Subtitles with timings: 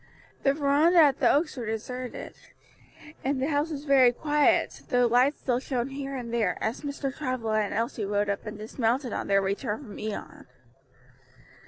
[0.41, 2.33] The veranda at the Oaks was deserted,
[3.23, 7.15] and the house very quiet, though lights still shone here and there, as Mr.
[7.15, 10.47] Travilla and Elsie rode up and dismounted on their return from Ion.